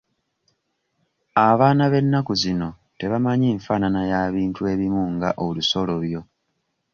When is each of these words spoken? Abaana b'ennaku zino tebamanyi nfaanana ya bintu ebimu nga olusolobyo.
Abaana 1.47 1.83
b'ennaku 1.91 2.33
zino 2.41 2.69
tebamanyi 2.99 3.47
nfaanana 3.57 4.01
ya 4.11 4.21
bintu 4.35 4.61
ebimu 4.73 5.03
nga 5.15 5.29
olusolobyo. 5.45 6.21